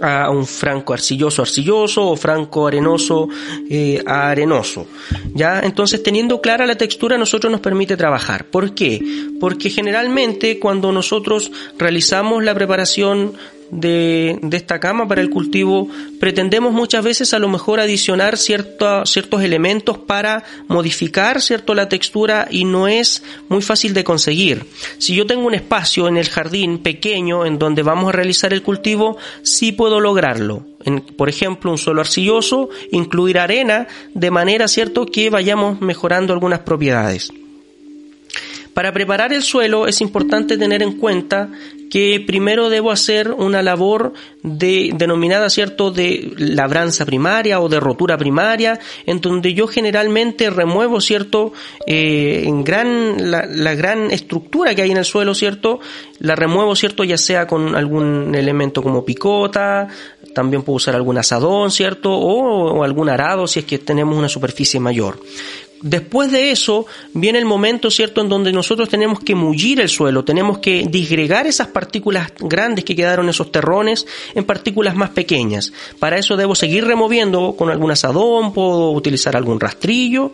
[0.00, 3.28] A un franco arcilloso arcilloso o franco arenoso
[3.68, 4.86] eh, arenoso.
[5.34, 5.60] ¿Ya?
[5.60, 8.46] Entonces, teniendo clara la textura, nosotros nos permite trabajar.
[8.46, 9.00] ¿Por qué?
[9.40, 13.34] Porque generalmente cuando nosotros realizamos la preparación
[13.70, 15.88] de, de, esta cama para el cultivo,
[16.20, 22.64] pretendemos muchas veces a lo mejor adicionar ciertos elementos para modificar cierto la textura y
[22.64, 24.66] no es muy fácil de conseguir.
[24.98, 28.62] Si yo tengo un espacio en el jardín pequeño en donde vamos a realizar el
[28.62, 30.66] cultivo, sí puedo lograrlo.
[30.84, 36.60] En, por ejemplo, un suelo arcilloso, incluir arena, de manera cierto que vayamos mejorando algunas
[36.60, 37.32] propiedades.
[38.74, 41.48] Para preparar el suelo es importante tener en cuenta
[41.94, 48.18] que primero debo hacer una labor de, denominada, ¿cierto?, de labranza primaria o de rotura
[48.18, 51.52] primaria, en donde yo generalmente remuevo, ¿cierto?,
[51.86, 55.78] eh, en gran, la, gran estructura que hay en el suelo, ¿cierto?,
[56.18, 59.86] la remuevo, ¿cierto?, ya sea con algún elemento como picota,
[60.34, 64.80] también puedo usar algún asadón, ¿cierto?, o algún arado si es que tenemos una superficie
[64.80, 65.20] mayor.
[65.84, 70.24] Después de eso viene el momento, ¿cierto?, en donde nosotros tenemos que mullir el suelo,
[70.24, 75.74] tenemos que disgregar esas partículas grandes que quedaron esos terrones en partículas más pequeñas.
[75.98, 80.32] Para eso debo seguir removiendo con algún asadón, puedo utilizar algún rastrillo,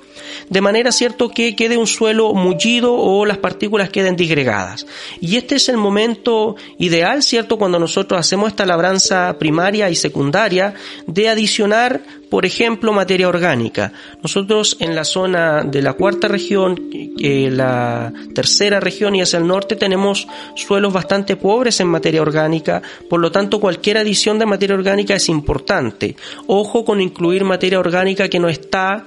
[0.48, 4.86] de manera, ¿cierto?, que quede un suelo mullido o las partículas queden disgregadas.
[5.20, 10.74] Y este es el momento ideal, ¿cierto?, cuando nosotros hacemos esta labranza primaria y secundaria
[11.08, 13.92] de adicionar por ejemplo, materia orgánica.
[14.22, 19.46] Nosotros en la zona de la cuarta región, eh, la tercera región y hacia el
[19.46, 24.76] norte tenemos suelos bastante pobres en materia orgánica, por lo tanto cualquier adición de materia
[24.76, 26.16] orgánica es importante.
[26.46, 29.05] Ojo con incluir materia orgánica que no está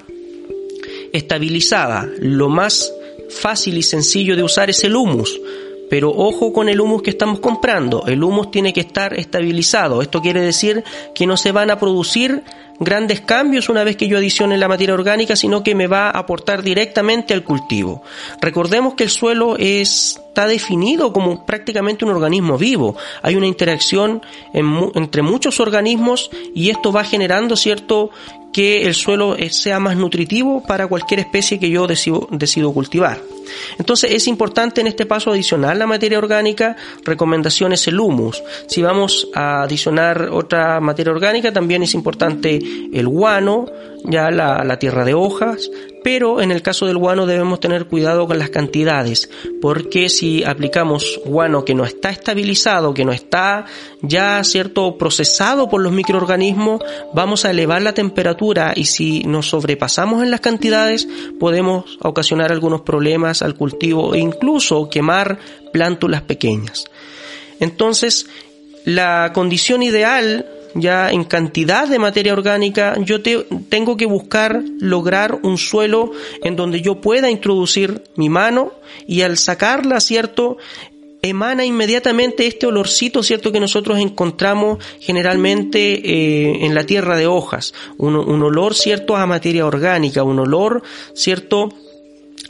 [1.11, 2.09] estabilizada.
[2.19, 2.93] Lo más
[3.29, 5.39] fácil y sencillo de usar es el humus.
[5.89, 8.05] Pero ojo con el humus que estamos comprando.
[8.07, 10.01] El humus tiene que estar estabilizado.
[10.01, 12.41] Esto quiere decir que no se van a producir
[12.83, 16.19] grandes cambios una vez que yo adicione la materia orgánica, sino que me va a
[16.19, 18.03] aportar directamente al cultivo.
[18.41, 22.95] Recordemos que el suelo está definido como prácticamente un organismo vivo.
[23.21, 24.21] Hay una interacción
[24.53, 28.09] entre muchos organismos y esto va generando, ¿cierto?,
[28.51, 33.19] que el suelo sea más nutritivo para cualquier especie que yo decido, decido cultivar.
[33.77, 38.43] Entonces es importante en este paso adicionar la materia orgánica, recomendaciones el humus.
[38.67, 42.59] Si vamos a adicionar otra materia orgánica, también es importante
[42.93, 43.65] el guano,
[44.05, 45.69] ya la, la tierra de hojas,
[46.03, 49.29] pero en el caso del guano debemos tener cuidado con las cantidades,
[49.61, 53.65] porque si aplicamos guano que no está estabilizado, que no está
[54.01, 56.81] ya cierto procesado por los microorganismos,
[57.13, 61.07] vamos a elevar la temperatura y si nos sobrepasamos en las cantidades
[61.39, 65.39] podemos ocasionar algunos problemas al cultivo e incluso quemar
[65.71, 66.85] plántulas pequeñas.
[67.59, 68.27] Entonces,
[68.85, 75.57] la condición ideal ya en cantidad de materia orgánica, yo tengo que buscar lograr un
[75.57, 76.11] suelo
[76.43, 78.73] en donde yo pueda introducir mi mano
[79.07, 80.57] y al sacarla, ¿cierto?
[81.21, 83.53] emana inmediatamente este olorcito, ¿cierto?
[83.53, 87.73] Que nosotros encontramos generalmente eh, en la tierra de hojas.
[87.97, 89.15] Un, un, olor, ¿cierto?
[89.15, 91.69] A materia orgánica, un olor, ¿cierto?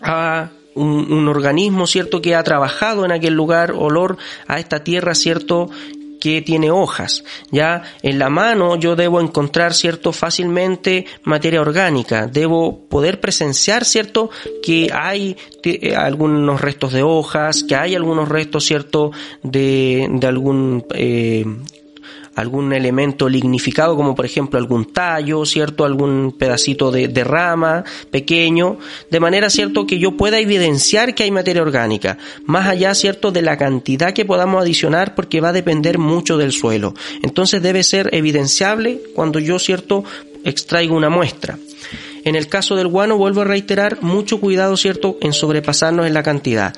[0.01, 2.21] A un, un, organismo, ¿cierto?
[2.21, 4.17] Que ha trabajado en aquel lugar, olor
[4.47, 5.69] a esta tierra, ¿cierto?
[6.23, 7.25] que tiene hojas.
[7.51, 12.27] Ya en la mano yo debo encontrar, cierto, fácilmente materia orgánica.
[12.27, 14.29] Debo poder presenciar, cierto,
[14.63, 15.35] que hay
[15.97, 19.11] algunos restos de hojas, que hay algunos restos, cierto,
[19.41, 21.43] de, de algún eh,
[22.35, 25.85] algún elemento lignificado, como por ejemplo algún tallo, ¿cierto?
[25.85, 28.77] Algún pedacito de, de, rama pequeño,
[29.09, 33.41] de manera, ¿cierto?, que yo pueda evidenciar que hay materia orgánica, más allá, ¿cierto?, de
[33.41, 36.93] la cantidad que podamos adicionar porque va a depender mucho del suelo.
[37.21, 40.03] Entonces debe ser evidenciable cuando yo, ¿cierto?,
[40.43, 41.57] extraigo una muestra.
[42.25, 46.23] En el caso del guano, vuelvo a reiterar, mucho cuidado, ¿cierto?, en sobrepasarnos en la
[46.23, 46.73] cantidad.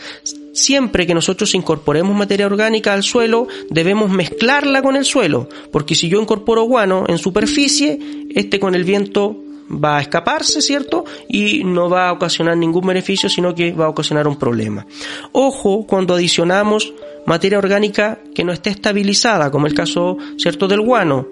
[0.56, 6.08] Siempre que nosotros incorporemos materia orgánica al suelo, debemos mezclarla con el suelo, porque si
[6.08, 8.00] yo incorporo guano en superficie,
[8.34, 9.36] este con el viento
[9.70, 11.04] va a escaparse, ¿cierto?
[11.28, 14.88] Y no va a ocasionar ningún beneficio, sino que va a ocasionar un problema.
[15.34, 16.94] Ojo cuando adicionamos
[17.26, 21.28] materia orgánica que no esté estabilizada, como el caso, ¿cierto?, del guano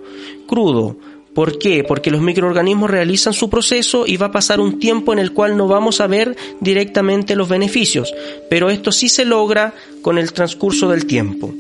[0.46, 0.98] crudo
[1.34, 1.84] ¿Por qué?
[1.84, 5.58] Porque los microorganismos realizan su proceso y va a pasar un tiempo en el cual
[5.58, 8.14] no vamos a ver directamente los beneficios,
[8.50, 11.54] pero esto sí se logra con el transcurso del tiempo.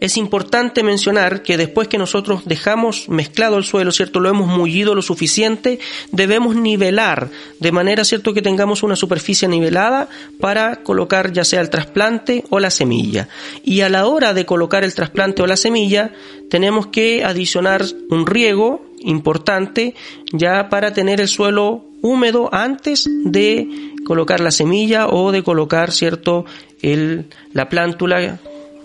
[0.00, 4.20] Es importante mencionar que después que nosotros dejamos mezclado el suelo, ¿cierto?
[4.20, 5.78] Lo hemos mullido lo suficiente,
[6.12, 7.30] debemos nivelar
[7.60, 8.34] de manera, ¿cierto?
[8.34, 10.08] Que tengamos una superficie nivelada
[10.40, 13.28] para colocar ya sea el trasplante o la semilla.
[13.62, 16.12] Y a la hora de colocar el trasplante o la semilla,
[16.50, 19.94] tenemos que adicionar un riego importante
[20.32, 23.68] ya para tener el suelo húmedo antes de
[24.04, 26.44] colocar la semilla o de colocar, ¿cierto?
[26.82, 28.40] El, la plántula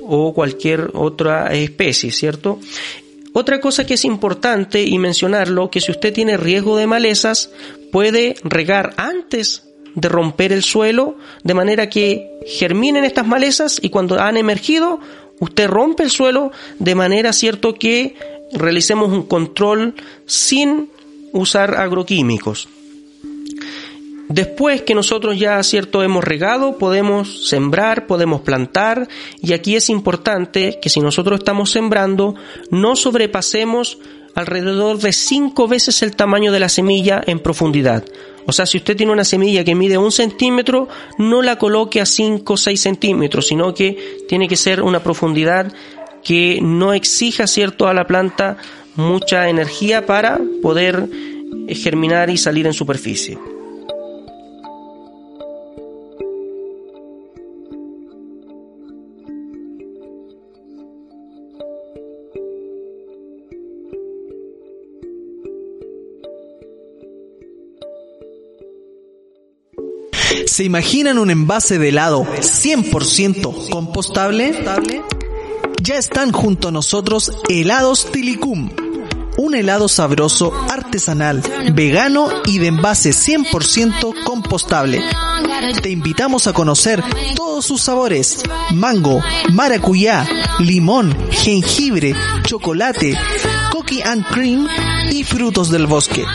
[0.09, 2.59] o cualquier otra especie, ¿cierto?
[3.31, 7.51] Otra cosa que es importante y mencionarlo, que si usted tiene riesgo de malezas,
[7.91, 14.19] puede regar antes de romper el suelo, de manera que germinen estas malezas y cuando
[14.19, 14.99] han emergido,
[15.39, 18.15] usted rompe el suelo de manera cierto que
[18.51, 19.93] realicemos un control
[20.25, 20.89] sin
[21.31, 22.67] usar agroquímicos.
[24.29, 29.07] Después que nosotros ya, cierto, hemos regado, podemos sembrar, podemos plantar,
[29.41, 32.35] y aquí es importante que si nosotros estamos sembrando,
[32.69, 33.97] no sobrepasemos
[34.35, 38.05] alrededor de cinco veces el tamaño de la semilla en profundidad.
[38.45, 42.05] O sea, si usted tiene una semilla que mide un centímetro, no la coloque a
[42.05, 45.73] cinco o seis centímetros, sino que tiene que ser una profundidad
[46.23, 48.57] que no exija, cierto, a la planta
[48.95, 51.09] mucha energía para poder
[51.69, 53.39] germinar y salir en superficie.
[70.49, 74.51] ¿Se imaginan un envase de helado 100% compostable?
[75.79, 78.71] Ya están junto a nosotros helados Tilicum.
[79.37, 81.43] Un helado sabroso, artesanal,
[81.73, 85.03] vegano y de envase 100% compostable.
[85.83, 87.03] Te invitamos a conocer
[87.35, 88.41] todos sus sabores.
[88.73, 89.21] Mango,
[89.53, 90.27] maracuyá,
[90.57, 93.15] limón, jengibre, chocolate,
[93.71, 94.67] cookie and cream
[95.11, 96.25] y frutos del bosque.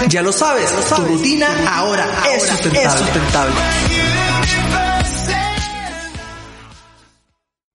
[0.08, 3.54] Ya lo sabes, tu rutina ahora, es sustentable.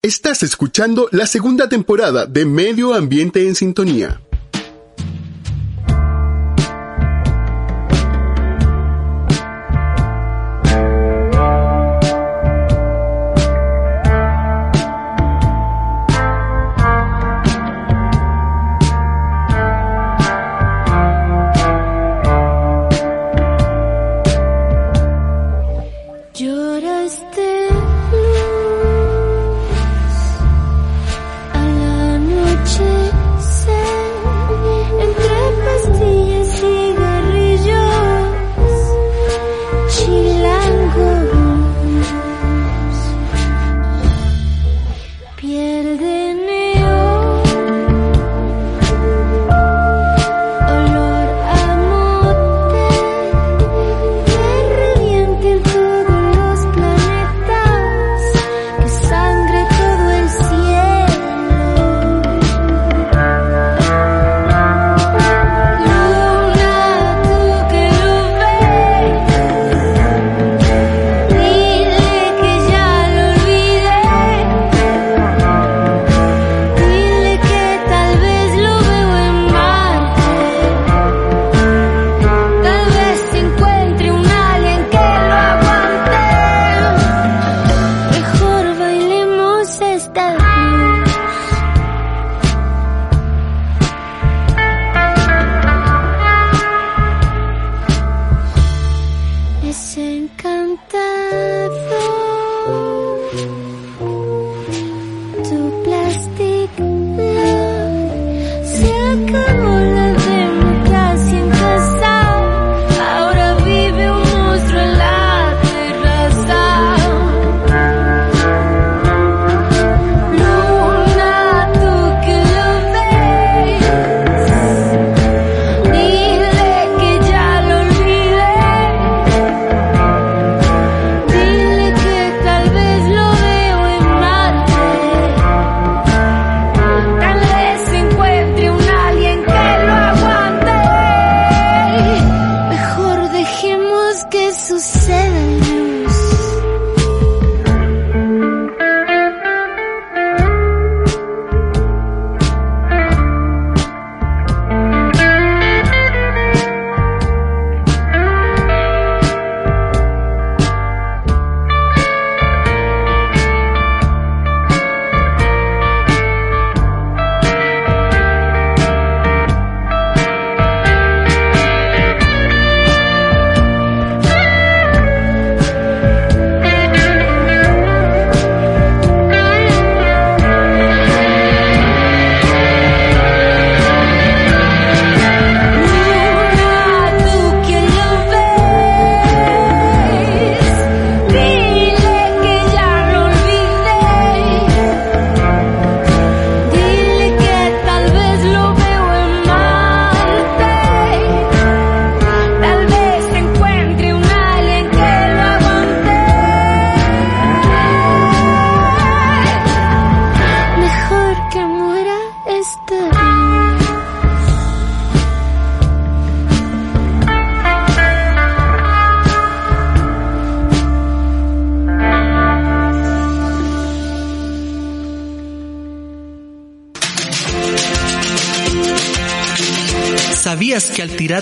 [0.06, 4.22] Estás escuchando la segunda temporada de Medio Ambiente en Sintonía.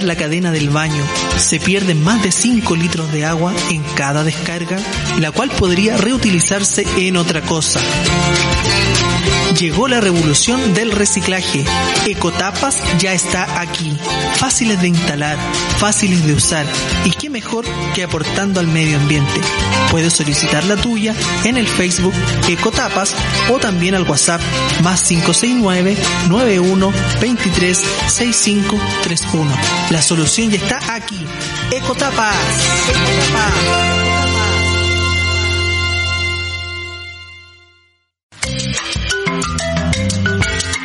[0.03, 1.03] La cadena del baño
[1.37, 4.77] se pierden más de 5 litros de agua en cada descarga,
[5.19, 7.79] la cual podría reutilizarse en otra cosa?
[9.59, 11.63] Llegó la revolución del reciclaje.
[12.07, 13.95] Ecotapas ya está aquí.
[14.37, 15.37] Fáciles de instalar,
[15.77, 16.65] fáciles de usar
[17.05, 17.63] y qué mejor
[17.93, 19.39] que aportando al medio ambiente.
[19.91, 21.13] Puedes solicitar la tuya
[21.43, 22.13] en el Facebook
[22.49, 23.15] Ecotapas
[23.49, 24.41] o también al WhatsApp
[24.81, 25.97] más 569
[26.29, 27.77] 91 23
[28.07, 29.51] 6531.
[29.91, 31.22] La solución ya está aquí.
[31.71, 32.35] Ecotapas.
[32.89, 33.93] Ecotapas.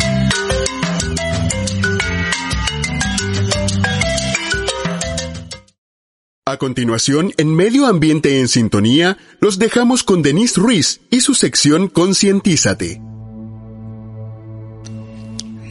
[6.45, 11.87] A continuación, en Medio Ambiente en Sintonía, los dejamos con Denise Ruiz y su sección
[11.87, 13.10] Concientízate.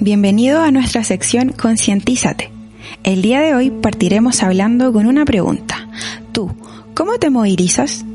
[0.03, 2.51] Bienvenido a nuestra sección Concientízate.
[3.05, 5.91] El día de hoy partiremos hablando con una pregunta.
[6.33, 6.51] Tú,
[6.95, 8.07] ¿cómo te movilizas?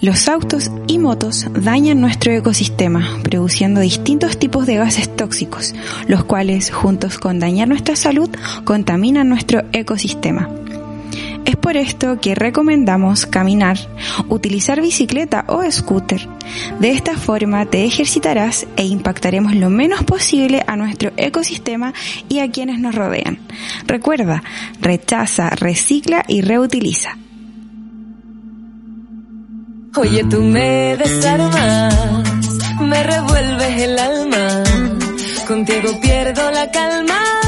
[0.00, 5.74] Los autos y motos dañan nuestro ecosistema, produciendo distintos tipos de gases tóxicos,
[6.06, 8.30] los cuales, juntos con dañar nuestra salud,
[8.64, 10.48] contaminan nuestro ecosistema.
[11.68, 13.76] Por esto que recomendamos caminar,
[14.30, 16.26] utilizar bicicleta o scooter.
[16.80, 21.92] De esta forma te ejercitarás e impactaremos lo menos posible a nuestro ecosistema
[22.26, 23.38] y a quienes nos rodean.
[23.86, 24.42] Recuerda,
[24.80, 27.18] rechaza, recicla y reutiliza.
[29.94, 31.94] Oye, tú me desarmas,
[32.80, 34.64] me revuelves el alma,
[35.46, 37.47] contigo pierdo la calma.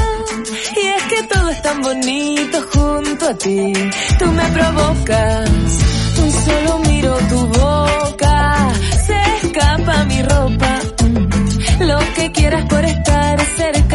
[0.75, 3.73] Y es que todo es tan bonito junto a ti,
[4.19, 5.49] tú me provocas,
[6.23, 8.69] un solo miro tu boca,
[9.05, 10.79] se escapa mi ropa,
[11.79, 13.90] lo que quieras por estar cerca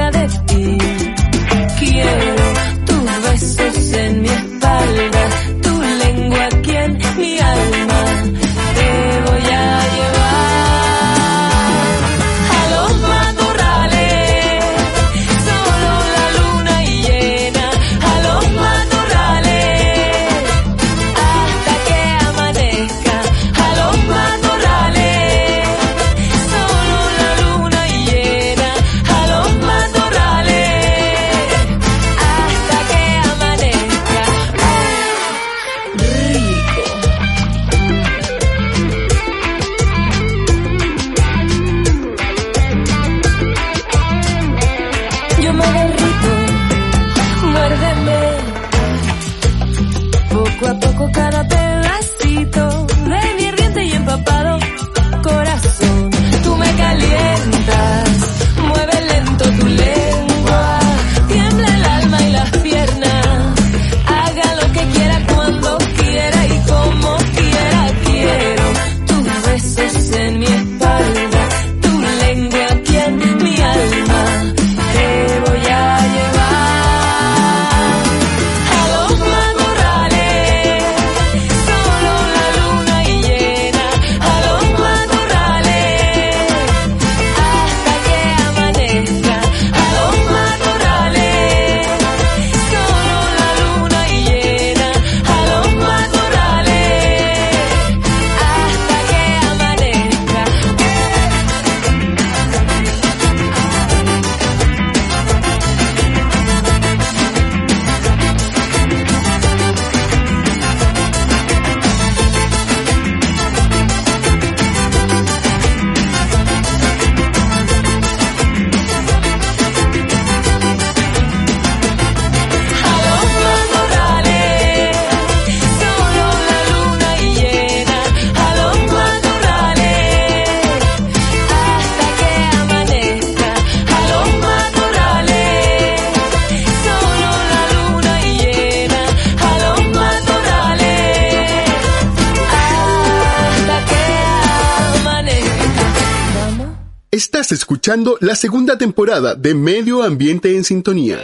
[147.87, 151.21] escuchando la segunda temporada de Medio Ambiente en Sintonía.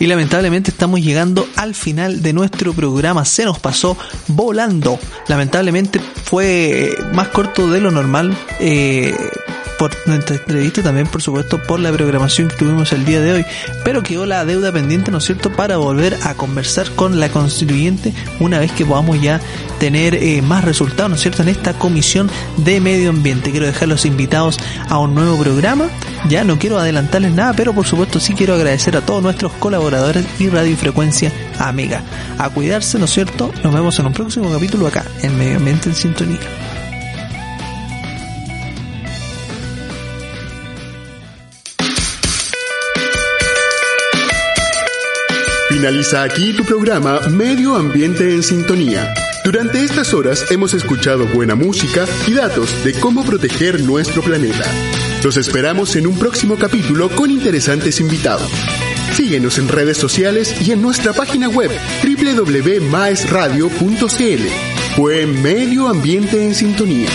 [0.00, 3.26] Y lamentablemente estamos llegando al final de nuestro programa.
[3.26, 3.98] Se nos pasó
[4.28, 4.98] volando.
[5.28, 8.34] Lamentablemente fue más corto de lo normal.
[8.58, 9.14] eh,
[9.80, 13.32] por nuestra entrevista y también, por supuesto, por la programación que tuvimos el día de
[13.32, 13.46] hoy.
[13.82, 18.12] Pero quedó la deuda pendiente, ¿no es cierto?, para volver a conversar con la constituyente
[18.40, 19.40] una vez que podamos ya
[19.78, 23.52] tener eh, más resultados, ¿no es cierto?, en esta comisión de medio ambiente.
[23.52, 24.58] Quiero dejarlos invitados
[24.90, 25.88] a un nuevo programa.
[26.28, 30.26] Ya no quiero adelantarles nada, pero por supuesto sí quiero agradecer a todos nuestros colaboradores
[30.38, 32.02] y radiofrecuencia amiga.
[32.36, 33.50] A cuidarse, ¿no es cierto?
[33.64, 36.69] Nos vemos en un próximo capítulo acá, en Medio Ambiente en Sintonía.
[45.80, 49.14] Finaliza aquí tu programa Medio Ambiente en Sintonía.
[49.46, 54.66] Durante estas horas hemos escuchado buena música y datos de cómo proteger nuestro planeta.
[55.24, 58.50] Los esperamos en un próximo capítulo con interesantes invitados.
[59.14, 61.70] Síguenos en redes sociales y en nuestra página web
[62.04, 64.96] www.maesradio.cl.
[64.96, 67.08] Fue Medio Ambiente en Sintonía.